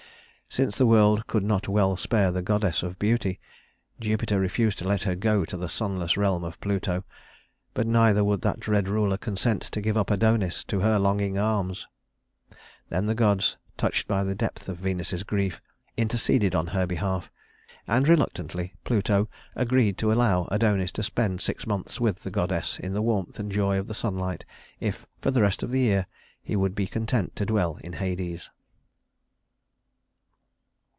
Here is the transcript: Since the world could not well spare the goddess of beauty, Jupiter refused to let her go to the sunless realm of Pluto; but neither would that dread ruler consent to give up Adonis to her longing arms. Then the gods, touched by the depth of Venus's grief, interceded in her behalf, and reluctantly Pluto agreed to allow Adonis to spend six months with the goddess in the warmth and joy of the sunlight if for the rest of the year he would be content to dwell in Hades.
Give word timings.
Since 0.53 0.77
the 0.77 0.85
world 0.85 1.27
could 1.27 1.43
not 1.45 1.69
well 1.69 1.95
spare 1.95 2.29
the 2.29 2.41
goddess 2.41 2.83
of 2.83 2.99
beauty, 2.99 3.39
Jupiter 4.01 4.37
refused 4.37 4.79
to 4.79 4.83
let 4.85 5.03
her 5.03 5.15
go 5.15 5.45
to 5.45 5.55
the 5.55 5.69
sunless 5.69 6.17
realm 6.17 6.43
of 6.43 6.59
Pluto; 6.59 7.05
but 7.73 7.87
neither 7.87 8.21
would 8.21 8.41
that 8.41 8.59
dread 8.59 8.89
ruler 8.89 9.15
consent 9.15 9.61
to 9.61 9.79
give 9.79 9.95
up 9.95 10.11
Adonis 10.11 10.65
to 10.65 10.81
her 10.81 10.99
longing 10.99 11.37
arms. 11.37 11.87
Then 12.89 13.05
the 13.05 13.15
gods, 13.15 13.55
touched 13.77 14.09
by 14.09 14.25
the 14.25 14.35
depth 14.35 14.67
of 14.67 14.75
Venus's 14.75 15.23
grief, 15.23 15.61
interceded 15.95 16.53
in 16.53 16.67
her 16.67 16.85
behalf, 16.85 17.31
and 17.87 18.05
reluctantly 18.05 18.73
Pluto 18.83 19.29
agreed 19.55 19.97
to 19.99 20.11
allow 20.11 20.49
Adonis 20.51 20.91
to 20.91 21.01
spend 21.03 21.39
six 21.39 21.65
months 21.65 21.97
with 22.01 22.23
the 22.23 22.29
goddess 22.29 22.77
in 22.77 22.91
the 22.91 23.01
warmth 23.01 23.39
and 23.39 23.53
joy 23.53 23.79
of 23.79 23.87
the 23.87 23.93
sunlight 23.93 24.43
if 24.81 25.05
for 25.21 25.31
the 25.31 25.41
rest 25.43 25.63
of 25.63 25.71
the 25.71 25.79
year 25.79 26.07
he 26.43 26.57
would 26.57 26.75
be 26.75 26.87
content 26.87 27.37
to 27.37 27.45
dwell 27.45 27.77
in 27.85 27.93
Hades. 27.93 28.49